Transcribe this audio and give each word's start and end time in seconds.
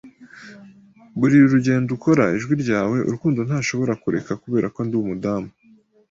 buri 1.19 1.35
rugendo 1.53 1.89
ukora 1.97 2.23
Ijwi 2.37 2.53
ryawe 2.63 2.97
Urukundo 3.07 3.39
ntashobora 3.47 3.93
kureka 4.03 4.31
'Kubera 4.37 4.67
ko 4.75 4.79
ndi 4.85 4.95
umudamu. 5.01 5.49